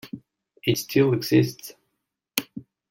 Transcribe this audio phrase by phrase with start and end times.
[0.63, 1.75] It still exists.